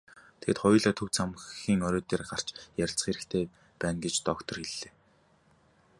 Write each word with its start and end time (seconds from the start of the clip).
Тэгээд 0.39 0.61
хоёулаа 0.63 0.93
төв 0.97 1.09
цамхгийн 1.17 1.81
орой 1.87 2.03
дээр 2.05 2.23
гарч 2.31 2.47
ярилцах 2.83 3.05
хэрэгтэй 3.09 3.43
байна 3.81 3.99
гэж 4.05 4.15
доктор 4.29 4.57
хэллээ. 4.63 4.91